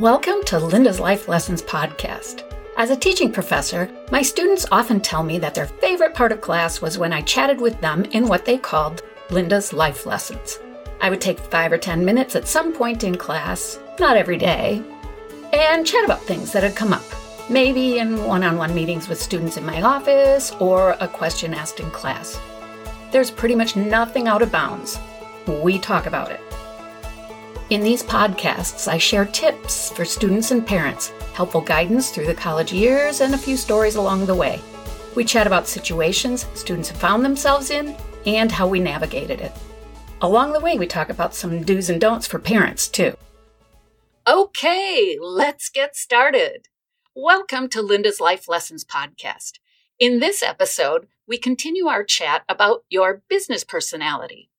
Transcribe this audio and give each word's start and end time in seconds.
Welcome 0.00 0.42
to 0.46 0.58
Linda's 0.58 0.98
Life 0.98 1.28
Lessons 1.28 1.60
podcast. 1.60 2.50
As 2.78 2.88
a 2.88 2.96
teaching 2.96 3.30
professor, 3.30 3.90
my 4.10 4.22
students 4.22 4.64
often 4.72 4.98
tell 4.98 5.22
me 5.22 5.38
that 5.38 5.54
their 5.54 5.66
favorite 5.66 6.14
part 6.14 6.32
of 6.32 6.40
class 6.40 6.80
was 6.80 6.96
when 6.96 7.12
I 7.12 7.20
chatted 7.20 7.60
with 7.60 7.78
them 7.82 8.06
in 8.12 8.26
what 8.26 8.46
they 8.46 8.56
called 8.56 9.02
Linda's 9.28 9.74
Life 9.74 10.06
Lessons. 10.06 10.58
I 11.02 11.10
would 11.10 11.20
take 11.20 11.38
five 11.38 11.70
or 11.70 11.76
10 11.76 12.02
minutes 12.02 12.34
at 12.34 12.48
some 12.48 12.72
point 12.72 13.04
in 13.04 13.18
class, 13.18 13.78
not 13.98 14.16
every 14.16 14.38
day, 14.38 14.82
and 15.52 15.86
chat 15.86 16.06
about 16.06 16.22
things 16.22 16.50
that 16.52 16.62
had 16.62 16.74
come 16.74 16.94
up, 16.94 17.04
maybe 17.50 17.98
in 17.98 18.24
one 18.24 18.42
on 18.42 18.56
one 18.56 18.74
meetings 18.74 19.06
with 19.06 19.20
students 19.20 19.58
in 19.58 19.66
my 19.66 19.82
office 19.82 20.50
or 20.60 20.96
a 21.00 21.08
question 21.08 21.52
asked 21.52 21.78
in 21.78 21.90
class. 21.90 22.40
There's 23.12 23.30
pretty 23.30 23.54
much 23.54 23.76
nothing 23.76 24.28
out 24.28 24.40
of 24.40 24.50
bounds. 24.50 24.98
We 25.46 25.78
talk 25.78 26.06
about 26.06 26.30
it. 26.30 26.40
In 27.70 27.82
these 27.82 28.02
podcasts, 28.02 28.88
I 28.88 28.98
share 28.98 29.24
tips 29.24 29.92
for 29.92 30.04
students 30.04 30.50
and 30.50 30.66
parents, 30.66 31.10
helpful 31.34 31.60
guidance 31.60 32.10
through 32.10 32.26
the 32.26 32.34
college 32.34 32.72
years, 32.72 33.20
and 33.20 33.32
a 33.32 33.38
few 33.38 33.56
stories 33.56 33.94
along 33.94 34.26
the 34.26 34.34
way. 34.34 34.60
We 35.14 35.24
chat 35.24 35.46
about 35.46 35.68
situations 35.68 36.46
students 36.54 36.88
have 36.88 36.98
found 36.98 37.24
themselves 37.24 37.70
in 37.70 37.94
and 38.26 38.50
how 38.50 38.66
we 38.66 38.80
navigated 38.80 39.40
it. 39.40 39.52
Along 40.20 40.52
the 40.52 40.58
way, 40.58 40.78
we 40.78 40.88
talk 40.88 41.10
about 41.10 41.32
some 41.32 41.62
do's 41.62 41.88
and 41.88 42.00
don'ts 42.00 42.26
for 42.26 42.40
parents, 42.40 42.88
too. 42.88 43.16
Okay, 44.26 45.16
let's 45.20 45.68
get 45.68 45.94
started. 45.94 46.66
Welcome 47.14 47.68
to 47.68 47.82
Linda's 47.82 48.18
Life 48.18 48.48
Lessons 48.48 48.84
podcast. 48.84 49.60
In 49.96 50.18
this 50.18 50.42
episode, 50.42 51.06
we 51.28 51.38
continue 51.38 51.86
our 51.86 52.02
chat 52.02 52.42
about 52.48 52.82
your 52.88 53.22
business 53.28 53.62
personality. 53.62 54.49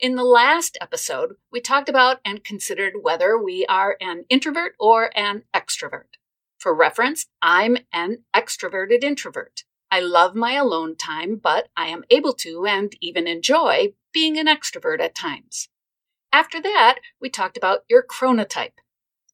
In 0.00 0.16
the 0.16 0.24
last 0.24 0.76
episode, 0.80 1.36
we 1.52 1.60
talked 1.60 1.88
about 1.88 2.18
and 2.24 2.42
considered 2.42 2.94
whether 3.00 3.38
we 3.38 3.64
are 3.66 3.96
an 4.00 4.24
introvert 4.28 4.74
or 4.80 5.16
an 5.16 5.44
extrovert. 5.54 6.18
For 6.58 6.74
reference, 6.74 7.26
I'm 7.40 7.76
an 7.92 8.24
extroverted 8.34 9.04
introvert. 9.04 9.62
I 9.92 10.00
love 10.00 10.34
my 10.34 10.54
alone 10.54 10.96
time, 10.96 11.36
but 11.36 11.68
I 11.76 11.86
am 11.86 12.02
able 12.10 12.32
to 12.34 12.66
and 12.66 12.92
even 13.00 13.28
enjoy 13.28 13.94
being 14.12 14.36
an 14.36 14.48
extrovert 14.48 15.00
at 15.00 15.14
times. 15.14 15.68
After 16.32 16.60
that, 16.60 16.98
we 17.20 17.30
talked 17.30 17.56
about 17.56 17.84
your 17.88 18.02
chronotype. 18.02 18.80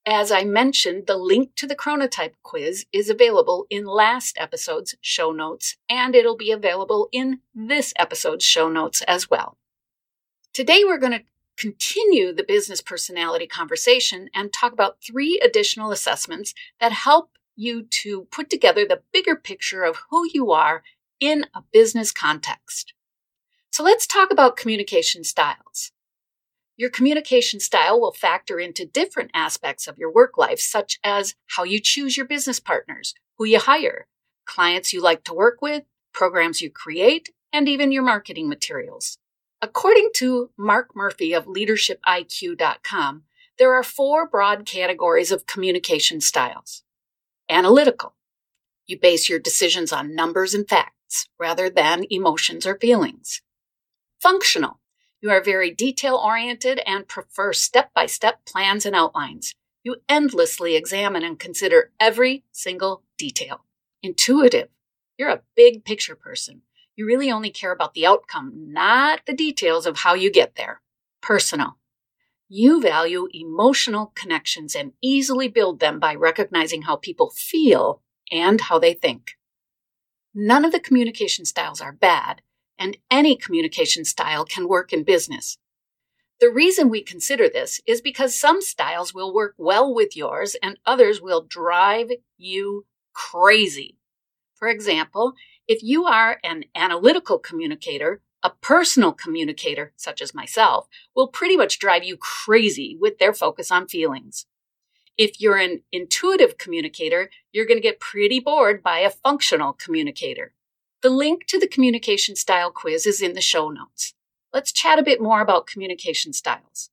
As 0.04 0.30
I 0.30 0.44
mentioned, 0.44 1.06
the 1.06 1.16
link 1.16 1.54
to 1.56 1.66
the 1.66 1.76
chronotype 1.76 2.34
quiz 2.42 2.84
is 2.92 3.08
available 3.08 3.66
in 3.70 3.86
last 3.86 4.36
episode's 4.38 4.94
show 5.00 5.32
notes, 5.32 5.78
and 5.88 6.14
it'll 6.14 6.36
be 6.36 6.52
available 6.52 7.08
in 7.12 7.40
this 7.54 7.94
episode's 7.96 8.44
show 8.44 8.68
notes 8.68 9.00
as 9.08 9.30
well. 9.30 9.56
Today, 10.60 10.82
we're 10.84 10.98
going 10.98 11.18
to 11.18 11.24
continue 11.56 12.34
the 12.34 12.44
business 12.44 12.82
personality 12.82 13.46
conversation 13.46 14.28
and 14.34 14.52
talk 14.52 14.74
about 14.74 14.98
three 15.02 15.40
additional 15.42 15.90
assessments 15.90 16.52
that 16.80 16.92
help 16.92 17.30
you 17.56 17.84
to 17.84 18.26
put 18.30 18.50
together 18.50 18.84
the 18.84 19.00
bigger 19.10 19.34
picture 19.36 19.84
of 19.84 19.96
who 20.10 20.28
you 20.34 20.52
are 20.52 20.82
in 21.18 21.46
a 21.54 21.62
business 21.72 22.12
context. 22.12 22.92
So 23.70 23.82
let's 23.82 24.06
talk 24.06 24.30
about 24.30 24.58
communication 24.58 25.24
styles. 25.24 25.92
Your 26.76 26.90
communication 26.90 27.58
style 27.58 27.98
will 27.98 28.12
factor 28.12 28.60
into 28.60 28.84
different 28.84 29.30
aspects 29.32 29.88
of 29.88 29.96
your 29.96 30.12
work 30.12 30.36
life, 30.36 30.60
such 30.60 30.98
as 31.02 31.36
how 31.46 31.64
you 31.64 31.80
choose 31.80 32.18
your 32.18 32.26
business 32.26 32.60
partners, 32.60 33.14
who 33.38 33.46
you 33.46 33.60
hire, 33.60 34.08
clients 34.44 34.92
you 34.92 35.00
like 35.00 35.24
to 35.24 35.32
work 35.32 35.62
with, 35.62 35.84
programs 36.12 36.60
you 36.60 36.68
create, 36.68 37.30
and 37.50 37.66
even 37.66 37.92
your 37.92 38.02
marketing 38.02 38.46
materials. 38.46 39.16
According 39.62 40.10
to 40.14 40.50
Mark 40.56 40.96
Murphy 40.96 41.34
of 41.34 41.44
leadershipiq.com, 41.44 43.24
there 43.58 43.74
are 43.74 43.82
four 43.82 44.26
broad 44.26 44.64
categories 44.64 45.30
of 45.30 45.44
communication 45.44 46.22
styles. 46.22 46.82
Analytical. 47.50 48.14
You 48.86 48.98
base 48.98 49.28
your 49.28 49.38
decisions 49.38 49.92
on 49.92 50.14
numbers 50.14 50.54
and 50.54 50.66
facts 50.66 51.28
rather 51.38 51.68
than 51.68 52.06
emotions 52.08 52.66
or 52.66 52.78
feelings. 52.78 53.42
Functional. 54.18 54.80
You 55.20 55.30
are 55.30 55.42
very 55.42 55.70
detail 55.70 56.16
oriented 56.16 56.80
and 56.86 57.06
prefer 57.06 57.52
step 57.52 57.92
by 57.92 58.06
step 58.06 58.46
plans 58.46 58.86
and 58.86 58.96
outlines. 58.96 59.54
You 59.84 59.96
endlessly 60.08 60.74
examine 60.74 61.22
and 61.22 61.38
consider 61.38 61.92
every 62.00 62.44
single 62.52 63.02
detail. 63.18 63.66
Intuitive. 64.02 64.68
You're 65.18 65.28
a 65.28 65.42
big 65.54 65.84
picture 65.84 66.14
person. 66.14 66.62
You 67.00 67.06
really 67.06 67.32
only 67.32 67.48
care 67.48 67.72
about 67.72 67.94
the 67.94 68.04
outcome, 68.04 68.52
not 68.54 69.20
the 69.24 69.32
details 69.32 69.86
of 69.86 70.00
how 70.00 70.12
you 70.12 70.30
get 70.30 70.56
there. 70.56 70.82
Personal. 71.22 71.78
You 72.46 72.78
value 72.82 73.26
emotional 73.32 74.12
connections 74.14 74.74
and 74.74 74.92
easily 75.00 75.48
build 75.48 75.80
them 75.80 75.98
by 75.98 76.14
recognizing 76.14 76.82
how 76.82 76.96
people 76.96 77.30
feel 77.34 78.02
and 78.30 78.60
how 78.60 78.78
they 78.78 78.92
think. 78.92 79.30
None 80.34 80.62
of 80.62 80.72
the 80.72 80.78
communication 80.78 81.46
styles 81.46 81.80
are 81.80 81.90
bad, 81.90 82.42
and 82.78 82.98
any 83.10 83.34
communication 83.34 84.04
style 84.04 84.44
can 84.44 84.68
work 84.68 84.92
in 84.92 85.02
business. 85.02 85.56
The 86.38 86.50
reason 86.50 86.90
we 86.90 87.00
consider 87.02 87.48
this 87.48 87.80
is 87.86 88.02
because 88.02 88.38
some 88.38 88.60
styles 88.60 89.14
will 89.14 89.32
work 89.32 89.54
well 89.56 89.94
with 89.94 90.14
yours 90.14 90.54
and 90.62 90.78
others 90.84 91.22
will 91.22 91.46
drive 91.48 92.10
you 92.36 92.84
crazy. 93.14 93.96
For 94.54 94.68
example, 94.68 95.32
if 95.70 95.84
you 95.84 96.04
are 96.04 96.40
an 96.42 96.64
analytical 96.74 97.38
communicator, 97.38 98.20
a 98.42 98.50
personal 98.50 99.12
communicator, 99.12 99.92
such 99.96 100.20
as 100.20 100.34
myself, 100.34 100.88
will 101.14 101.28
pretty 101.28 101.56
much 101.56 101.78
drive 101.78 102.02
you 102.02 102.16
crazy 102.16 102.98
with 103.00 103.20
their 103.20 103.32
focus 103.32 103.70
on 103.70 103.86
feelings. 103.86 104.46
If 105.16 105.40
you're 105.40 105.58
an 105.58 105.82
intuitive 105.92 106.58
communicator, 106.58 107.30
you're 107.52 107.66
going 107.66 107.76
to 107.76 107.88
get 107.88 108.00
pretty 108.00 108.40
bored 108.40 108.82
by 108.82 108.98
a 108.98 109.10
functional 109.10 109.72
communicator. 109.72 110.54
The 111.02 111.10
link 111.10 111.46
to 111.46 111.60
the 111.60 111.68
communication 111.68 112.34
style 112.34 112.72
quiz 112.72 113.06
is 113.06 113.22
in 113.22 113.34
the 113.34 113.40
show 113.40 113.70
notes. 113.70 114.14
Let's 114.52 114.72
chat 114.72 114.98
a 114.98 115.04
bit 115.04 115.22
more 115.22 115.40
about 115.40 115.68
communication 115.68 116.32
styles. 116.32 116.90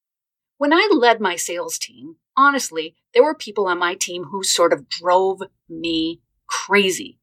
When 0.59 0.71
I 0.71 0.87
led 0.93 1.19
my 1.19 1.35
sales 1.35 1.79
team, 1.79 2.17
honestly, 2.35 2.95
there 3.15 3.23
were 3.23 3.33
people 3.33 3.65
on 3.65 3.79
my 3.79 3.95
team 3.95 4.25
who 4.25 4.43
sort 4.43 4.71
of 4.71 4.87
drove 4.87 5.41
me 5.67 6.21
crazy. 6.45 7.17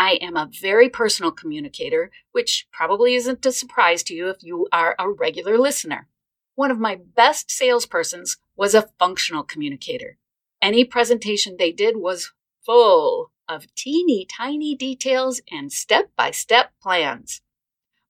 I 0.00 0.12
am 0.22 0.34
a 0.34 0.48
very 0.50 0.88
personal 0.88 1.30
communicator, 1.30 2.10
which 2.32 2.66
probably 2.72 3.16
isn't 3.16 3.44
a 3.44 3.52
surprise 3.52 4.02
to 4.04 4.14
you 4.14 4.30
if 4.30 4.42
you 4.42 4.66
are 4.72 4.96
a 4.98 5.10
regular 5.10 5.58
listener. 5.58 6.08
One 6.54 6.70
of 6.70 6.78
my 6.78 6.96
best 7.14 7.50
salespersons 7.50 8.38
was 8.56 8.74
a 8.74 8.88
functional 8.98 9.42
communicator. 9.42 10.16
Any 10.62 10.86
presentation 10.86 11.56
they 11.58 11.70
did 11.70 11.98
was 11.98 12.32
full 12.64 13.30
of 13.46 13.74
teeny 13.74 14.24
tiny 14.24 14.74
details 14.74 15.42
and 15.52 15.70
step 15.70 16.10
by 16.16 16.30
step 16.30 16.72
plans. 16.80 17.42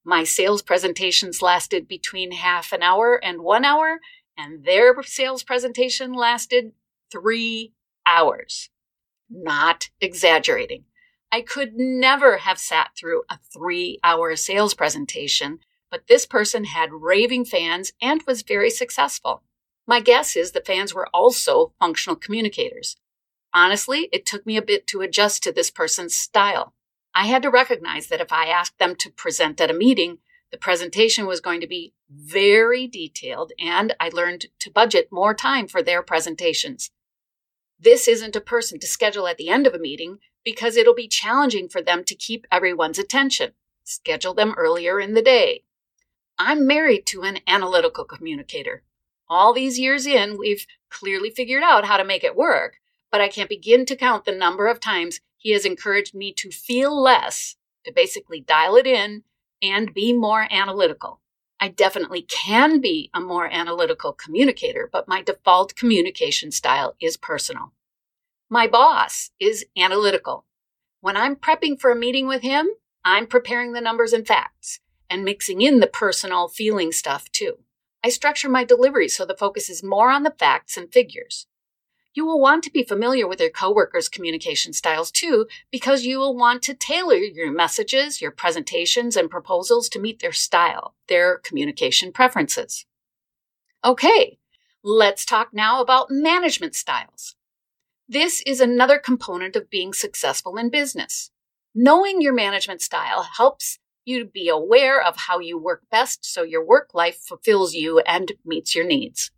My 0.04 0.22
sales 0.22 0.62
presentations 0.62 1.42
lasted 1.42 1.88
between 1.88 2.30
half 2.30 2.72
an 2.72 2.84
hour 2.84 3.18
and 3.20 3.42
one 3.42 3.64
hour, 3.64 3.98
and 4.38 4.64
their 4.64 4.94
sales 5.02 5.42
presentation 5.42 6.12
lasted 6.12 6.70
three 7.10 7.72
hours. 8.06 8.70
Not 9.28 9.90
exaggerating. 10.00 10.84
I 11.32 11.42
could 11.42 11.74
never 11.76 12.38
have 12.38 12.58
sat 12.58 12.91
through 12.96 13.22
a 13.30 13.38
three 13.52 14.00
hour 14.02 14.34
sales 14.34 14.74
presentation, 14.74 15.60
but 15.91 16.06
this 16.08 16.26
person 16.26 16.64
had 16.64 16.92
raving 16.92 17.44
fans 17.44 17.92
and 18.02 18.22
was 18.26 18.42
very 18.42 18.70
successful. 18.70 19.42
My 19.86 20.00
guess 20.00 20.36
is 20.36 20.52
the 20.52 20.60
fans 20.60 20.92
were 20.92 21.08
also 21.14 21.72
functional 21.78 22.16
communicators. 22.16 22.96
Honestly, 23.52 24.08
it 24.12 24.26
took 24.26 24.46
me 24.46 24.56
a 24.56 24.62
bit 24.62 24.86
to 24.88 25.00
adjust 25.00 25.42
to 25.42 25.52
this 25.52 25.70
person's 25.70 26.14
style. 26.14 26.74
I 27.14 27.26
had 27.26 27.42
to 27.42 27.50
recognize 27.50 28.06
that 28.08 28.20
if 28.20 28.32
I 28.32 28.47
asked 28.47 28.78
them 28.78 28.94
to 28.97 29.10
present 29.10 29.60
at 29.60 29.70
a 29.70 29.74
meeting, 29.74 30.18
the 30.52 30.58
presentation 30.58 31.26
was 31.26 31.41
going 31.41 31.60
to 31.60 31.66
be 31.66 31.92
very 32.08 32.86
detailed, 32.86 33.52
and 33.58 33.94
I 34.00 34.08
learned 34.08 34.47
to 34.60 34.70
budget 34.70 35.08
more 35.10 35.34
time 35.34 35.68
for 35.68 35.82
their 35.82 36.02
presentations. 36.02 36.91
This 37.78 38.09
isn't 38.09 38.36
a 38.36 38.41
person 38.41 38.78
to 38.80 38.86
schedule 38.86 39.27
at 39.27 39.38
the 39.38 39.48
end 39.48 39.66
of 39.66 39.74
a 39.74 39.78
meeting 39.78 40.18
because 40.45 40.77
it'll 40.77 40.95
be 40.95 41.09
challenging 41.09 41.69
for 41.69 41.83
them 41.83 42.04
to 42.04 42.15
keep 42.15 42.47
everyone's 42.51 42.98
attention. 42.98 43.53
Schedule 43.84 44.34
them 44.34 44.54
earlier 44.57 45.01
in 45.01 45.15
the 45.15 45.22
day. 45.22 45.65
I'm 46.39 46.66
married 46.66 47.07
to 47.07 47.22
an 47.22 47.41
analytical 47.47 48.04
communicator. 48.04 48.83
All 49.28 49.53
these 49.53 49.78
years 49.78 50.07
in, 50.07 50.39
we've 50.39 50.66
clearly 50.89 51.31
figured 51.31 51.63
out 51.63 51.84
how 51.84 51.97
to 51.97 52.04
make 52.04 52.25
it 52.25 52.37
work, 52.37 52.77
but 53.10 53.21
I 53.21 53.28
can't 53.28 53.48
begin 53.48 53.84
to 53.87 53.97
count 53.97 54.25
the 54.25 54.33
number 54.33 54.66
of 54.66 54.81
times 54.81 55.21
he 55.37 55.53
has 55.53 55.65
encouraged 55.65 56.15
me 56.15 56.33
to 56.34 56.51
feel 56.51 57.01
less, 57.01 57.57
to 57.84 57.92
basically 57.92 58.41
dial 58.41 58.77
it 58.77 58.87
in 58.87 59.22
and 59.63 59.95
be 59.95 60.13
more 60.13 60.47
analytical. 60.51 61.21
I 61.60 61.69
definitely 61.69 62.22
can 62.22 62.81
be 62.81 63.10
a 63.13 63.21
more 63.21 63.47
analytical 63.53 64.13
communicator, 64.13 64.89
but 64.91 65.09
my 65.09 65.22
default 65.22 65.77
communication 65.77 66.51
style 66.51 66.95
is 67.01 67.16
personal. 67.19 67.72
My 68.52 68.66
boss 68.66 69.30
is 69.38 69.64
analytical. 69.76 70.44
When 71.00 71.16
I'm 71.16 71.36
prepping 71.36 71.80
for 71.80 71.92
a 71.92 71.97
meeting 71.97 72.26
with 72.26 72.42
him, 72.42 72.68
I'm 73.04 73.28
preparing 73.28 73.74
the 73.74 73.80
numbers 73.80 74.12
and 74.12 74.26
facts 74.26 74.80
and 75.08 75.24
mixing 75.24 75.60
in 75.60 75.78
the 75.78 75.86
personal 75.86 76.48
feeling 76.48 76.91
stuff 76.91 77.30
too. 77.30 77.58
I 78.02 78.08
structure 78.08 78.48
my 78.48 78.64
delivery 78.64 79.08
so 79.08 79.24
the 79.24 79.36
focus 79.36 79.70
is 79.70 79.84
more 79.84 80.10
on 80.10 80.24
the 80.24 80.34
facts 80.36 80.76
and 80.76 80.92
figures. 80.92 81.47
You 82.12 82.26
will 82.26 82.41
want 82.41 82.64
to 82.64 82.72
be 82.72 82.82
familiar 82.82 83.28
with 83.28 83.38
your 83.38 83.50
coworkers' 83.50 84.08
communication 84.08 84.72
styles 84.72 85.12
too, 85.12 85.46
because 85.70 86.04
you 86.04 86.18
will 86.18 86.36
want 86.36 86.62
to 86.62 86.74
tailor 86.74 87.14
your 87.14 87.53
messages, 87.53 88.20
your 88.20 88.32
presentations, 88.32 89.16
and 89.16 89.30
proposals 89.30 89.88
to 89.91 90.00
meet 90.00 90.18
their 90.18 90.32
style, 90.32 90.96
their 91.08 91.38
communication 91.38 92.10
preferences. 92.10 92.84
Okay, 93.84 94.41
let's 94.82 95.24
talk 95.24 95.50
now 95.53 95.80
about 95.80 96.10
management 96.10 96.74
styles. 96.74 97.36
This 98.12 98.42
is 98.45 98.60
another 98.60 98.98
component 98.98 99.54
of 99.54 99.71
being 99.71 99.92
successful 99.92 100.57
in 100.57 100.68
business. 100.68 101.30
Knowing 101.72 102.21
your 102.21 102.33
management 102.33 102.83
style 102.83 103.22
helps 103.22 103.78
you 104.04 104.24
be 104.24 104.48
aware 104.48 105.01
of 105.01 105.15
how 105.16 105.39
you 105.39 105.57
work 105.57 105.83
best 105.92 106.24
so 106.24 106.42
your 106.42 106.66
work 106.66 106.91
life 106.92 107.21
fulfills 107.21 107.72
you 107.72 108.01
and 108.01 108.33
meets 108.45 108.74
your 108.74 108.84
needs. 108.84 109.30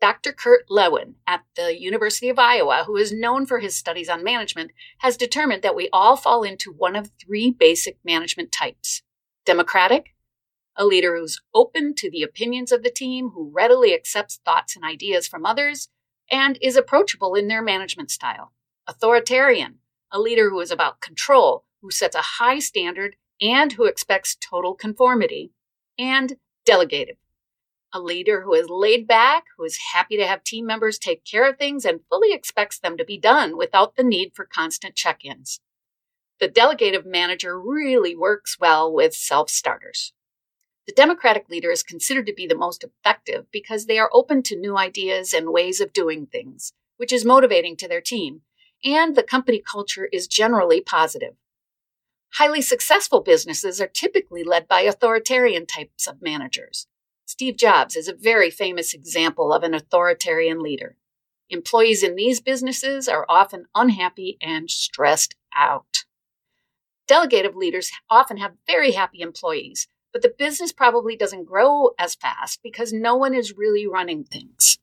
Dr. 0.00 0.30
Kurt 0.30 0.70
Lewin 0.70 1.16
at 1.26 1.40
the 1.56 1.76
University 1.76 2.28
of 2.28 2.38
Iowa, 2.38 2.84
who 2.86 2.96
is 2.96 3.12
known 3.12 3.44
for 3.44 3.58
his 3.58 3.74
studies 3.74 4.08
on 4.08 4.22
management, 4.22 4.70
has 4.98 5.16
determined 5.16 5.62
that 5.62 5.74
we 5.74 5.88
all 5.92 6.14
fall 6.14 6.44
into 6.44 6.70
one 6.70 6.94
of 6.94 7.10
three 7.20 7.50
basic 7.50 7.98
management 8.04 8.52
types 8.52 9.02
democratic, 9.44 10.14
a 10.76 10.84
leader 10.84 11.16
who's 11.16 11.42
open 11.52 11.92
to 11.96 12.08
the 12.08 12.22
opinions 12.22 12.70
of 12.70 12.84
the 12.84 12.90
team, 12.90 13.30
who 13.30 13.50
readily 13.52 13.92
accepts 13.92 14.38
thoughts 14.44 14.76
and 14.76 14.84
ideas 14.84 15.26
from 15.26 15.44
others, 15.44 15.88
and 16.32 16.58
is 16.62 16.76
approachable 16.76 17.34
in 17.34 17.46
their 17.46 17.62
management 17.62 18.10
style. 18.10 18.52
Authoritarian, 18.88 19.78
a 20.10 20.18
leader 20.18 20.50
who 20.50 20.60
is 20.60 20.70
about 20.70 21.00
control, 21.00 21.64
who 21.82 21.90
sets 21.90 22.16
a 22.16 22.22
high 22.22 22.58
standard 22.58 23.14
and 23.40 23.72
who 23.72 23.84
expects 23.84 24.36
total 24.40 24.74
conformity. 24.74 25.52
And 25.98 26.36
delegative, 26.64 27.16
a 27.92 28.00
leader 28.00 28.42
who 28.42 28.54
is 28.54 28.70
laid 28.70 29.06
back, 29.06 29.44
who 29.56 29.64
is 29.64 29.78
happy 29.92 30.16
to 30.16 30.26
have 30.26 30.42
team 30.42 30.64
members 30.64 30.98
take 30.98 31.24
care 31.24 31.48
of 31.48 31.58
things, 31.58 31.84
and 31.84 32.00
fully 32.08 32.32
expects 32.32 32.78
them 32.78 32.96
to 32.96 33.04
be 33.04 33.18
done 33.18 33.56
without 33.58 33.96
the 33.96 34.02
need 34.02 34.32
for 34.34 34.46
constant 34.46 34.94
check 34.94 35.24
ins. 35.24 35.60
The 36.40 36.48
delegative 36.48 37.04
manager 37.04 37.60
really 37.60 38.16
works 38.16 38.56
well 38.58 38.92
with 38.92 39.14
self 39.14 39.50
starters. 39.50 40.12
The 40.86 40.92
Democratic 40.92 41.48
leader 41.48 41.70
is 41.70 41.82
considered 41.82 42.26
to 42.26 42.34
be 42.34 42.46
the 42.46 42.56
most 42.56 42.82
effective 42.84 43.46
because 43.52 43.86
they 43.86 43.98
are 43.98 44.10
open 44.12 44.42
to 44.44 44.56
new 44.56 44.76
ideas 44.76 45.32
and 45.32 45.52
ways 45.52 45.80
of 45.80 45.92
doing 45.92 46.26
things, 46.26 46.72
which 46.96 47.12
is 47.12 47.24
motivating 47.24 47.76
to 47.76 47.88
their 47.88 48.00
team, 48.00 48.42
and 48.84 49.14
the 49.14 49.22
company 49.22 49.60
culture 49.60 50.08
is 50.12 50.26
generally 50.26 50.80
positive. 50.80 51.34
Highly 52.34 52.62
successful 52.62 53.20
businesses 53.20 53.80
are 53.80 53.86
typically 53.86 54.42
led 54.42 54.66
by 54.66 54.80
authoritarian 54.80 55.66
types 55.66 56.06
of 56.06 56.22
managers. 56.22 56.88
Steve 57.26 57.56
Jobs 57.56 57.94
is 57.94 58.08
a 58.08 58.14
very 58.14 58.50
famous 58.50 58.92
example 58.92 59.52
of 59.52 59.62
an 59.62 59.74
authoritarian 59.74 60.60
leader. 60.60 60.96
Employees 61.48 62.02
in 62.02 62.16
these 62.16 62.40
businesses 62.40 63.08
are 63.08 63.26
often 63.28 63.66
unhappy 63.74 64.38
and 64.40 64.70
stressed 64.70 65.36
out. 65.54 66.04
Delegative 67.06 67.54
leaders 67.54 67.90
often 68.10 68.38
have 68.38 68.52
very 68.66 68.92
happy 68.92 69.20
employees, 69.20 69.86
but 70.12 70.22
the 70.22 70.34
business 70.36 70.72
probably 70.72 71.16
doesn't 71.16 71.44
grow 71.44 71.90
as 71.98 72.14
fast 72.14 72.60
because 72.62 72.92
no 72.92 73.16
one 73.16 73.34
is 73.34 73.56
really 73.56 73.86
running 73.86 74.24
things. 74.24 74.78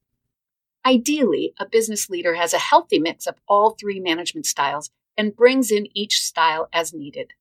Ideally, 0.86 1.54
a 1.60 1.66
business 1.66 2.10
leader 2.10 2.36
has 2.36 2.54
a 2.54 2.60
healthy 2.60 3.00
mix 3.00 3.28
of 3.28 3.36
all 3.48 3.72
three 3.72 4.00
management 4.00 4.46
styles 4.46 4.90
and 5.18 5.36
brings 5.36 5.72
in 5.72 5.88
each 5.96 6.20
style 6.20 6.70
as 6.74 6.94
needed. 6.94 7.34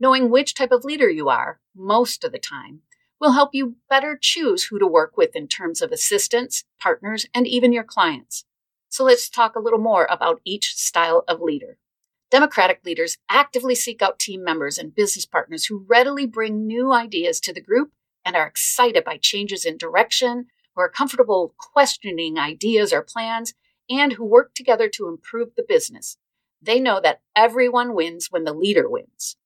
Knowing 0.00 0.28
which 0.28 0.54
type 0.54 0.72
of 0.72 0.84
leader 0.84 1.08
you 1.08 1.28
are, 1.28 1.60
most 1.74 2.24
of 2.24 2.32
the 2.32 2.38
time, 2.38 2.82
will 3.20 3.32
help 3.32 3.54
you 3.54 3.76
better 3.88 4.18
choose 4.20 4.64
who 4.64 4.78
to 4.78 4.86
work 4.86 5.16
with 5.16 5.36
in 5.36 5.46
terms 5.46 5.80
of 5.80 5.92
assistants, 5.92 6.64
partners, 6.80 7.26
and 7.32 7.46
even 7.46 7.72
your 7.72 7.84
clients. 7.84 8.44
So 8.88 9.04
let's 9.04 9.30
talk 9.30 9.56
a 9.56 9.60
little 9.60 9.78
more 9.78 10.06
about 10.10 10.40
each 10.44 10.74
style 10.74 11.24
of 11.26 11.40
leader. 11.40 11.78
Democratic 12.34 12.80
leaders 12.84 13.16
actively 13.28 13.76
seek 13.76 14.02
out 14.02 14.18
team 14.18 14.42
members 14.42 14.76
and 14.76 14.92
business 14.92 15.24
partners 15.24 15.66
who 15.66 15.86
readily 15.88 16.26
bring 16.26 16.66
new 16.66 16.92
ideas 16.92 17.38
to 17.38 17.52
the 17.52 17.60
group 17.60 17.92
and 18.24 18.34
are 18.34 18.48
excited 18.48 19.04
by 19.04 19.16
changes 19.16 19.64
in 19.64 19.78
direction, 19.78 20.46
who 20.74 20.82
are 20.82 20.88
comfortable 20.88 21.54
questioning 21.56 22.36
ideas 22.36 22.92
or 22.92 23.02
plans, 23.02 23.54
and 23.88 24.14
who 24.14 24.24
work 24.24 24.52
together 24.52 24.88
to 24.88 25.06
improve 25.06 25.50
the 25.56 25.62
business. 25.62 26.16
They 26.60 26.80
know 26.80 27.00
that 27.00 27.20
everyone 27.36 27.94
wins 27.94 28.32
when 28.32 28.42
the 28.42 28.52
leader 28.52 28.90
wins. 28.90 29.36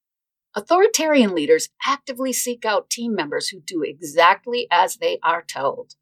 Authoritarian 0.56 1.34
leaders 1.34 1.68
actively 1.84 2.32
seek 2.32 2.64
out 2.64 2.88
team 2.88 3.14
members 3.14 3.50
who 3.50 3.60
do 3.60 3.82
exactly 3.82 4.66
as 4.70 4.96
they 4.96 5.18
are 5.22 5.44
told. 5.44 5.96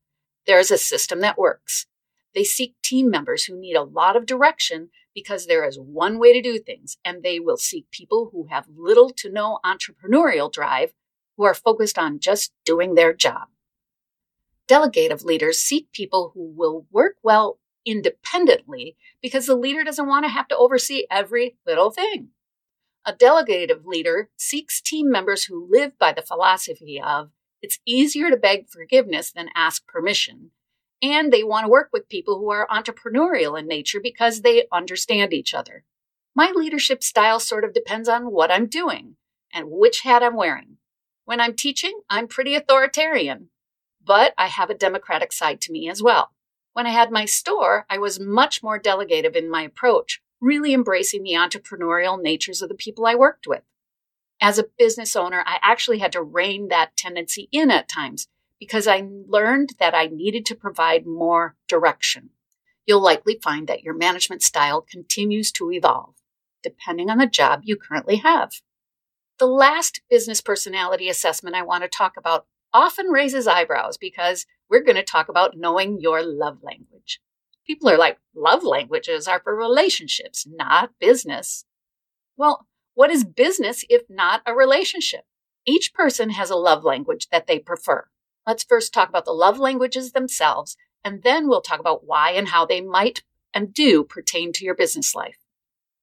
There 0.47 0.61
is 0.61 0.71
a 0.71 0.79
system 0.79 1.19
that 1.23 1.37
works. 1.37 1.87
They 2.32 2.44
seek 2.44 2.77
team 2.81 3.11
members 3.11 3.47
who 3.47 3.59
need 3.59 3.75
a 3.75 3.82
lot 3.82 4.15
of 4.15 4.25
direction 4.25 4.91
because 5.17 5.47
there 5.47 5.67
is 5.67 5.81
one 5.81 6.19
way 6.19 6.35
to 6.35 6.43
do 6.43 6.59
things, 6.59 6.99
and 7.03 7.23
they 7.23 7.41
will 7.41 7.57
seek 7.57 7.91
people 7.91 8.29
who 8.31 8.49
have 8.51 8.67
little 8.77 9.09
to 9.09 9.31
no 9.31 9.59
entrepreneurial 9.65 10.53
drive, 10.53 10.93
who 11.39 11.45
are 11.45 11.55
focused 11.55 11.99
on 11.99 12.21
just 12.21 12.53
doing 12.67 12.95
their 12.95 13.15
job. 13.15 13.49
Delegative 14.69 15.25
leaders 15.25 15.59
seek 15.59 15.91
people 15.91 16.33
who 16.35 16.53
will 16.55 16.87
work 16.93 17.17
well 17.23 17.59
independently 17.87 18.95
because 19.23 19.47
the 19.47 19.57
leader 19.57 19.83
doesn't 19.85 20.07
want 20.07 20.27
to 20.27 20.31
have 20.31 20.49
to 20.49 20.57
oversee 20.57 21.07
every 21.11 21.57
little 21.67 21.91
thing. 21.91 22.29
A 23.07 23.15
delegative 23.15 23.87
leader 23.87 24.29
seeks 24.37 24.83
team 24.83 25.11
members 25.11 25.45
who 25.45 25.67
live 25.71 25.99
by 25.99 26.13
the 26.13 26.21
philosophy 26.21 27.01
of 27.01 27.31
it's 27.63 27.79
easier 27.87 28.29
to 28.29 28.37
beg 28.37 28.69
forgiveness 28.69 29.33
than 29.33 29.49
ask 29.55 29.87
permission. 29.87 30.51
And 31.02 31.32
they 31.32 31.44
want 31.44 31.64
to 31.64 31.70
work 31.70 31.90
with 31.93 32.08
people 32.08 32.38
who 32.38 32.50
are 32.50 32.66
entrepreneurial 32.69 33.58
in 33.58 33.69
nature 33.69 34.00
because 34.00 34.40
they 34.40 34.66
understand 34.72 35.32
each 35.34 35.54
other. 35.54 35.84
My 36.34 36.50
leadership 36.54 37.02
style 37.02 37.40
sort 37.40 37.64
of 37.64 37.75
depends 37.75 38.08
on 38.08 38.31
what 38.31 38.50
I'm 38.50 38.66
doing 38.66 39.16
and 39.52 39.70
which 39.70 40.00
hat 40.00 40.22
I'm 40.22 40.37
wearing. 40.37 40.76
When 41.25 41.40
I'm 41.40 41.54
teaching, 41.54 42.00
I'm 42.08 42.28
pretty 42.28 42.54
authoritarian, 42.54 43.50
but 44.04 44.34
I 44.38 44.46
have 44.46 44.70
a 44.70 44.75
democratic 44.75 45.32
side 45.32 45.60
to 45.62 45.72
me 45.72 45.88
as 45.88 46.02
well. 46.02 46.32
When 46.72 46.87
I 46.87 46.90
had 46.90 47.10
my 47.10 47.25
store, 47.25 47.87
I 47.88 47.98
was 47.98 48.20
much 48.20 48.62
more 48.62 48.78
delegative 48.78 49.34
in 49.34 49.50
my 49.50 49.62
approach, 49.62 50.20
really 50.40 50.75
embracing 50.75 51.22
the 51.22 51.32
entrepreneurial 51.32 52.20
natures 52.20 52.60
of 52.62 52.69
the 52.69 52.75
people 52.75 53.06
I 53.06 53.14
worked 53.14 53.46
with. 53.46 53.62
As 54.40 54.58
a 54.58 54.66
business 54.78 55.16
owner, 55.16 55.43
I 55.46 55.58
actually 55.62 55.98
had 55.98 56.12
to 56.12 56.22
rein 56.22 56.69
that 56.69 56.96
tendency 56.96 57.48
in 57.50 57.70
at 57.70 57.88
times 57.88 58.28
because 58.58 58.87
I 58.87 59.06
learned 59.26 59.75
that 59.79 59.94
I 59.94 60.06
needed 60.06 60.47
to 60.47 60.55
provide 60.55 61.06
more 61.06 61.56
direction. 61.69 62.31
You'll 62.87 63.03
likely 63.03 63.38
find 63.43 63.67
that 63.69 63.82
your 63.82 63.94
management 63.94 64.43
style 64.43 64.81
continues 64.81 65.50
to 65.53 65.70
evolve, 65.72 66.15
depending 66.63 67.10
on 67.10 67.19
the 67.19 67.27
job 67.27 67.63
you 67.65 67.77
currently 67.77 68.17
have. 68.17 68.53
The 69.39 69.46
last 69.46 70.01
business 70.08 70.41
personality 70.41 71.08
assessment 71.08 71.56
I 71.56 71.63
want 71.63 71.82
to 71.82 71.89
talk 71.89 72.15
about 72.17 72.46
often 72.72 73.08
raises 73.08 73.46
eyebrows 73.46 73.96
because 73.96 74.46
we're 74.70 74.82
going 74.82 74.96
to 74.96 75.03
talk 75.03 75.29
about 75.29 75.56
knowing 75.56 76.01
your 76.01 76.22
love 76.22 76.58
language. 76.63 77.20
People 77.67 77.89
are 77.91 77.98
like, 77.98 78.19
love 78.34 78.63
languages 78.63 79.27
are 79.27 79.41
for 79.41 79.55
relationships, 79.55 80.46
not 80.48 80.93
business. 81.01 81.65
Well, 82.36 82.67
what 82.94 83.10
is 83.10 83.25
business 83.25 83.84
if 83.91 84.03
not 84.08 84.43
a 84.46 84.55
relationship? 84.55 85.25
Each 85.67 85.93
person 85.93 86.31
has 86.31 86.48
a 86.48 86.56
love 86.56 86.84
language 86.84 87.29
that 87.31 87.46
they 87.46 87.58
prefer. 87.58 88.06
Let's 88.46 88.65
first 88.65 88.94
talk 88.94 89.08
about 89.08 89.24
the 89.24 89.32
love 89.32 89.58
languages 89.58 90.12
themselves, 90.12 90.76
and 91.05 91.22
then 91.22 91.48
we'll 91.48 91.62
talk 91.62 91.81
about 91.81 92.06
why 92.06 92.31
and 92.31 92.48
how 92.48 92.65
they 92.65 92.81
might 92.81 93.22
and 93.53 93.74
do 93.74 94.05
pertain 94.05 94.53
to 94.53 94.65
your 94.65 94.74
business 94.74 95.15
life. 95.15 95.38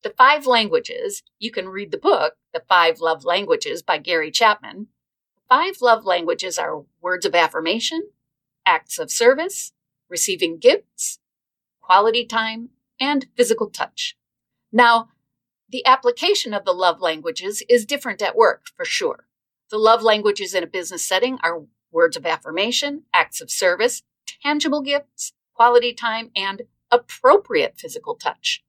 The 0.04 0.10
five 0.10 0.46
languages, 0.46 1.24
you 1.40 1.52
can 1.52 1.70
read 1.70 1.92
the 1.92 1.98
book, 1.98 2.34
The 2.52 2.64
Five 2.68 3.00
Love 3.00 3.24
Languages 3.24 3.82
by 3.82 3.98
Gary 4.00 4.32
Chapman. 4.32 4.88
Five 5.48 5.82
love 5.82 6.04
languages 6.04 6.58
are 6.58 6.84
words 7.00 7.26
of 7.26 7.34
affirmation, 7.34 8.10
acts 8.66 9.00
of 9.00 9.12
service, 9.12 9.72
receiving 10.10 10.58
gifts, 10.58 11.20
quality 11.82 12.26
time, 12.26 12.70
and 13.00 13.28
physical 13.38 13.70
touch. 13.70 14.18
Now, 14.72 15.10
the 15.70 15.86
application 15.86 16.54
of 16.54 16.66
the 16.66 16.74
love 16.74 17.00
languages 17.00 17.64
is 17.70 17.86
different 17.86 18.22
at 18.22 18.36
work, 18.36 18.66
for 18.76 18.84
sure. 18.84 19.28
The 19.70 19.78
love 19.78 20.02
languages 20.02 20.54
in 20.54 20.64
a 20.64 20.68
business 20.68 21.08
setting 21.08 21.40
are 21.44 21.64
words 21.94 22.18
of 22.18 22.26
affirmation, 22.26 23.04
acts 23.14 23.40
of 23.40 23.52
service, 23.52 24.04
tangible 24.44 24.82
gifts, 24.82 25.34
quality 25.54 25.94
time, 25.94 26.32
and 26.36 26.64
appropriate 26.92 27.76
physical 27.78 28.16
touch. 28.16 28.64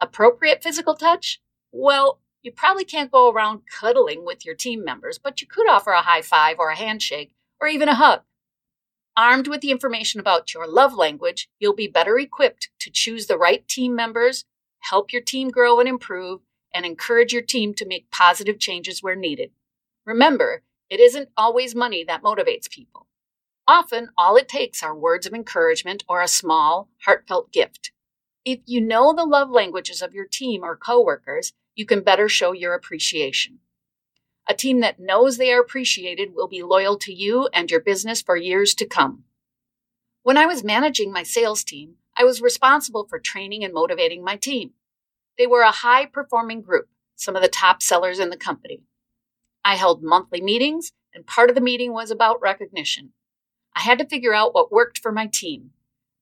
Appropriate 0.00 0.62
physical 0.62 0.94
touch? 0.94 1.40
Well, 1.72 2.20
you 2.42 2.52
probably 2.52 2.84
can't 2.84 3.10
go 3.10 3.30
around 3.30 3.62
cuddling 3.70 4.24
with 4.24 4.46
your 4.46 4.54
team 4.54 4.84
members, 4.84 5.18
but 5.18 5.40
you 5.40 5.46
could 5.46 5.68
offer 5.68 5.90
a 5.90 6.02
high 6.02 6.22
five 6.22 6.58
or 6.58 6.70
a 6.70 6.76
handshake 6.76 7.32
or 7.60 7.68
even 7.68 7.88
a 7.88 7.94
hug. 7.94 8.22
Armed 9.16 9.48
with 9.48 9.60
the 9.60 9.72
information 9.72 10.20
about 10.20 10.54
your 10.54 10.68
love 10.68 10.94
language, 10.94 11.48
you'll 11.58 11.74
be 11.74 11.88
better 11.88 12.18
equipped 12.18 12.70
to 12.78 12.90
choose 12.90 13.26
the 13.26 13.36
right 13.36 13.66
team 13.66 13.96
members, 13.96 14.44
help 14.78 15.12
your 15.12 15.22
team 15.22 15.50
grow 15.50 15.80
and 15.80 15.88
improve, 15.88 16.40
and 16.72 16.86
encourage 16.86 17.32
your 17.32 17.42
team 17.42 17.74
to 17.74 17.86
make 17.86 18.10
positive 18.12 18.60
changes 18.60 19.02
where 19.02 19.16
needed. 19.16 19.50
Remember, 20.06 20.62
it 20.90 21.00
isn't 21.00 21.28
always 21.36 21.74
money 21.74 22.04
that 22.04 22.22
motivates 22.22 22.70
people. 22.70 23.06
Often, 23.66 24.10
all 24.16 24.36
it 24.36 24.48
takes 24.48 24.82
are 24.82 24.96
words 24.96 25.26
of 25.26 25.34
encouragement 25.34 26.02
or 26.08 26.22
a 26.22 26.28
small, 26.28 26.88
heartfelt 27.04 27.52
gift. 27.52 27.92
If 28.44 28.60
you 28.64 28.80
know 28.80 29.12
the 29.12 29.26
love 29.26 29.50
languages 29.50 30.00
of 30.00 30.14
your 30.14 30.24
team 30.26 30.62
or 30.64 30.76
coworkers, 30.76 31.52
you 31.74 31.84
can 31.84 32.02
better 32.02 32.28
show 32.28 32.52
your 32.52 32.72
appreciation. 32.74 33.58
A 34.48 34.54
team 34.54 34.80
that 34.80 34.98
knows 34.98 35.36
they 35.36 35.52
are 35.52 35.60
appreciated 35.60 36.34
will 36.34 36.48
be 36.48 36.62
loyal 36.62 36.96
to 37.00 37.12
you 37.12 37.48
and 37.52 37.70
your 37.70 37.80
business 37.80 38.22
for 38.22 38.36
years 38.36 38.74
to 38.76 38.86
come. 38.86 39.24
When 40.22 40.38
I 40.38 40.46
was 40.46 40.64
managing 40.64 41.12
my 41.12 41.22
sales 41.22 41.62
team, 41.62 41.96
I 42.16 42.24
was 42.24 42.40
responsible 42.40 43.06
for 43.06 43.18
training 43.18 43.62
and 43.62 43.74
motivating 43.74 44.24
my 44.24 44.36
team. 44.36 44.70
They 45.36 45.46
were 45.46 45.60
a 45.60 45.70
high 45.70 46.06
performing 46.06 46.62
group, 46.62 46.88
some 47.14 47.36
of 47.36 47.42
the 47.42 47.48
top 47.48 47.82
sellers 47.82 48.18
in 48.18 48.30
the 48.30 48.36
company. 48.36 48.80
I 49.64 49.76
held 49.76 50.02
monthly 50.02 50.40
meetings, 50.40 50.92
and 51.14 51.26
part 51.26 51.50
of 51.50 51.54
the 51.54 51.60
meeting 51.60 51.92
was 51.92 52.10
about 52.10 52.40
recognition. 52.40 53.12
I 53.74 53.80
had 53.80 53.98
to 53.98 54.06
figure 54.06 54.34
out 54.34 54.54
what 54.54 54.72
worked 54.72 54.98
for 54.98 55.12
my 55.12 55.26
team. 55.26 55.70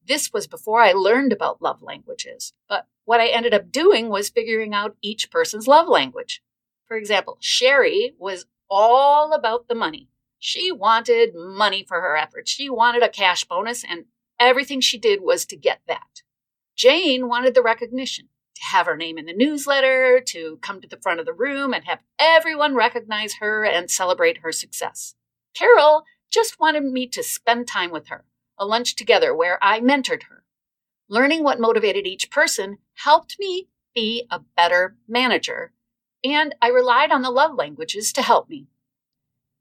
This 0.06 0.32
was 0.32 0.46
before 0.46 0.80
I 0.80 0.92
learned 0.92 1.32
about 1.32 1.62
love 1.62 1.82
languages, 1.82 2.52
but 2.68 2.86
what 3.04 3.20
I 3.20 3.28
ended 3.28 3.54
up 3.54 3.72
doing 3.72 4.08
was 4.08 4.28
figuring 4.30 4.74
out 4.74 4.96
each 5.02 5.30
person's 5.30 5.66
love 5.66 5.88
language. 5.88 6.42
For 6.86 6.96
example, 6.96 7.38
Sherry 7.40 8.14
was 8.18 8.46
all 8.70 9.32
about 9.32 9.68
the 9.68 9.74
money. 9.74 10.08
She 10.38 10.70
wanted 10.70 11.34
money 11.34 11.84
for 11.86 12.00
her 12.00 12.16
efforts. 12.16 12.50
She 12.50 12.70
wanted 12.70 13.02
a 13.02 13.08
cash 13.08 13.44
bonus, 13.44 13.84
and 13.84 14.04
everything 14.38 14.80
she 14.80 14.98
did 14.98 15.20
was 15.22 15.44
to 15.46 15.56
get 15.56 15.80
that. 15.88 16.22
Jane 16.76 17.28
wanted 17.28 17.54
the 17.54 17.62
recognition 17.62 18.28
to 18.56 18.64
have 18.64 18.86
her 18.86 18.96
name 18.96 19.18
in 19.18 19.26
the 19.26 19.32
newsletter, 19.32 20.20
to 20.26 20.58
come 20.62 20.80
to 20.80 20.88
the 20.88 20.98
front 20.98 21.20
of 21.20 21.26
the 21.26 21.32
room 21.32 21.72
and 21.72 21.84
have 21.84 22.00
everyone 22.18 22.74
recognize 22.74 23.34
her 23.34 23.64
and 23.64 23.90
celebrate 23.90 24.38
her 24.38 24.52
success. 24.52 25.14
Carol 25.54 26.04
just 26.30 26.58
wanted 26.58 26.84
me 26.84 27.06
to 27.06 27.22
spend 27.22 27.68
time 27.68 27.90
with 27.90 28.08
her, 28.08 28.24
a 28.58 28.66
lunch 28.66 28.96
together 28.96 29.34
where 29.34 29.62
I 29.62 29.80
mentored 29.80 30.24
her. 30.24 30.44
Learning 31.08 31.42
what 31.44 31.60
motivated 31.60 32.06
each 32.06 32.30
person 32.30 32.78
helped 32.94 33.36
me 33.38 33.68
be 33.94 34.26
a 34.30 34.40
better 34.56 34.96
manager 35.06 35.72
and 36.24 36.54
I 36.60 36.68
relied 36.68 37.12
on 37.12 37.22
the 37.22 37.30
love 37.30 37.54
languages 37.54 38.12
to 38.14 38.22
help 38.22 38.48
me. 38.48 38.66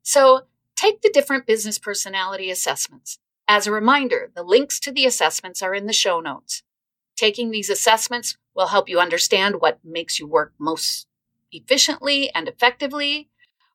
So 0.02 0.44
take 0.76 1.02
the 1.02 1.12
different 1.14 1.46
business 1.46 1.78
personality 1.78 2.50
assessments. 2.50 3.20
As 3.48 3.68
a 3.68 3.72
reminder, 3.72 4.32
the 4.36 4.44
links 4.44 4.80
to 4.82 4.92
the 4.92 5.06
assessments 5.06 5.62
are 5.62 5.76
in 5.76 5.86
the 5.86 5.94
show 5.94 6.20
notes. 6.20 6.64
Taking 7.16 7.52
these 7.52 7.70
assessments 7.70 8.38
will 8.56 8.68
help 8.68 8.90
you 8.90 9.00
understand 9.00 9.56
what 9.60 9.80
makes 9.84 10.20
you 10.20 10.28
work 10.28 10.54
most 10.60 11.08
efficiently 11.52 12.34
and 12.34 12.48
effectively, 12.48 13.30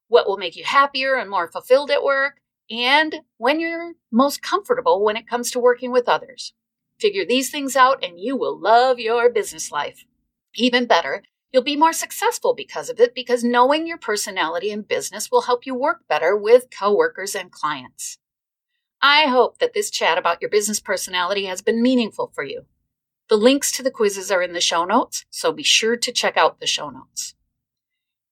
what 0.08 0.26
will 0.26 0.36
make 0.36 0.56
you 0.56 0.64
happier 0.64 1.14
and 1.14 1.30
more 1.30 1.50
fulfilled 1.50 1.90
at 1.90 2.02
work, 2.02 2.40
and 2.70 3.20
when 3.36 3.60
you're 3.60 3.92
most 4.10 4.42
comfortable 4.42 5.04
when 5.04 5.16
it 5.16 5.28
comes 5.28 5.50
to 5.50 5.58
working 5.58 5.92
with 5.92 6.08
others. 6.08 6.52
Figure 6.98 7.24
these 7.24 7.50
things 7.50 7.76
out 7.76 8.02
and 8.04 8.20
you 8.20 8.36
will 8.36 8.58
love 8.58 8.98
your 8.98 9.30
business 9.30 9.72
life. 9.72 10.04
Even 10.54 10.86
better, 10.86 11.22
You'll 11.52 11.62
be 11.62 11.76
more 11.76 11.92
successful 11.92 12.54
because 12.54 12.88
of 12.88 13.00
it 13.00 13.12
because 13.14 13.42
knowing 13.42 13.86
your 13.86 13.98
personality 13.98 14.70
in 14.70 14.82
business 14.82 15.30
will 15.30 15.42
help 15.42 15.66
you 15.66 15.74
work 15.74 16.06
better 16.08 16.36
with 16.36 16.68
coworkers 16.70 17.34
and 17.34 17.50
clients. 17.50 18.18
I 19.02 19.24
hope 19.24 19.58
that 19.58 19.74
this 19.74 19.90
chat 19.90 20.16
about 20.16 20.40
your 20.40 20.50
business 20.50 20.78
personality 20.78 21.46
has 21.46 21.60
been 21.60 21.82
meaningful 21.82 22.30
for 22.34 22.44
you. 22.44 22.66
The 23.30 23.36
links 23.36 23.70
to 23.72 23.84
the 23.84 23.92
quizzes 23.92 24.32
are 24.32 24.42
in 24.42 24.54
the 24.54 24.60
show 24.60 24.84
notes, 24.84 25.24
so 25.30 25.52
be 25.52 25.62
sure 25.62 25.96
to 25.96 26.10
check 26.10 26.36
out 26.36 26.58
the 26.58 26.66
show 26.66 26.90
notes. 26.90 27.36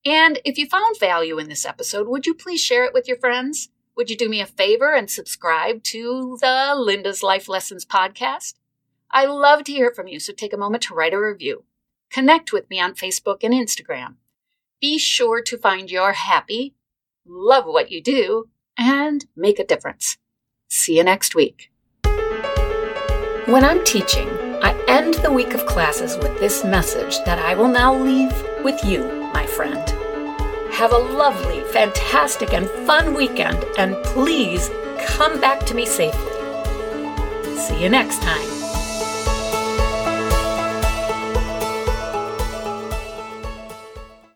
And 0.05 0.39
if 0.43 0.57
you 0.57 0.67
found 0.67 0.99
value 0.99 1.39
in 1.39 1.47
this 1.47 1.65
episode, 1.65 2.09
would 2.09 2.25
you 2.25 2.33
please 2.33 2.59
share 2.59 2.83
it 2.83 2.93
with 2.93 3.07
your 3.07 3.15
friends? 3.15 3.69
Would 3.95 4.09
you 4.09 4.17
do 4.17 4.27
me 4.27 4.41
a 4.41 4.45
favor 4.45 4.93
and 4.93 5.09
subscribe 5.09 5.83
to 5.83 6.37
the 6.41 6.73
Linda's 6.75 7.23
Life 7.23 7.47
Lessons 7.47 7.85
podcast? 7.85 8.55
I 9.09 9.25
love 9.25 9.63
to 9.63 9.71
hear 9.71 9.89
from 9.89 10.09
you, 10.09 10.19
so 10.19 10.33
take 10.33 10.51
a 10.51 10.57
moment 10.57 10.83
to 10.83 10.93
write 10.93 11.13
a 11.13 11.19
review. 11.19 11.63
Connect 12.09 12.51
with 12.51 12.69
me 12.69 12.81
on 12.81 12.93
Facebook 12.93 13.37
and 13.41 13.53
Instagram. 13.53 14.15
Be 14.81 14.97
sure 14.97 15.41
to 15.43 15.57
find 15.57 15.89
your 15.89 16.11
happy, 16.11 16.75
love 17.25 17.65
what 17.65 17.89
you 17.89 18.03
do, 18.03 18.49
and 18.77 19.25
make 19.33 19.59
a 19.59 19.65
difference. 19.65 20.17
See 20.67 20.97
you 20.97 21.05
next 21.05 21.35
week. 21.35 21.71
When 23.45 23.63
I'm 23.63 23.83
teaching, 23.83 24.29
I 24.61 24.75
end 24.87 25.15
the 25.15 25.31
week 25.31 25.53
of 25.53 25.65
classes 25.65 26.17
with 26.17 26.39
this 26.39 26.63
message 26.63 27.17
that 27.25 27.39
I 27.39 27.55
will 27.55 27.67
now 27.67 27.95
leave 27.95 28.33
with 28.63 28.83
you, 28.83 29.29
my 29.33 29.45
friend. 29.45 29.89
Have 30.73 30.91
a 30.91 30.97
lovely, 30.97 31.61
fantastic, 31.71 32.53
and 32.53 32.69
fun 32.87 33.13
weekend, 33.13 33.63
and 33.77 33.95
please 34.03 34.69
come 35.05 35.39
back 35.39 35.65
to 35.67 35.75
me 35.75 35.85
safely. 35.85 36.31
See 37.57 37.81
you 37.81 37.89
next 37.89 38.21
time. 38.21 38.58